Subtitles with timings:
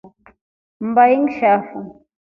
[0.87, 1.77] Mba ngishafu.